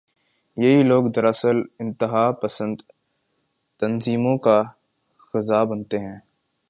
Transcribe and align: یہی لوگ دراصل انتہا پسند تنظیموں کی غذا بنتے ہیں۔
یہی 0.57 0.83
لوگ 0.83 1.03
دراصل 1.05 1.57
انتہا 1.79 2.31
پسند 2.31 2.75
تنظیموں 3.79 4.37
کی 4.37 4.59
غذا 5.33 5.63
بنتے 5.63 5.99
ہیں۔ 5.99 6.19